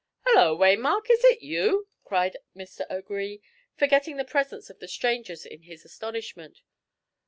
[0.21, 2.89] "Hollo, Waymark, is it you?" cried Mr.
[2.89, 3.39] O'Gree,
[3.75, 6.63] forgetting the presence of the strangers in his astonishment.